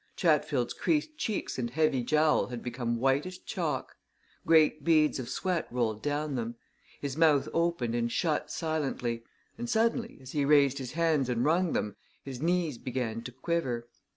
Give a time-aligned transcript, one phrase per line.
[0.15, 3.97] Chatfield's creased cheeks and heavy jowl had become white as chalk;
[4.47, 6.55] great beads of sweat rolled down them;
[7.01, 9.23] his mouth opened and shut silently,
[9.59, 13.87] and suddenly, as he raised his hands and wrung them, his knees began to quiver.